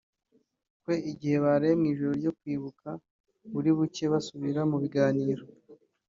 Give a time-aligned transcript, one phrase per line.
[0.83, 2.89] ko igihe baraye mu ujoiro ryo kwibuka
[3.51, 5.43] buri buke basubira mu biganiro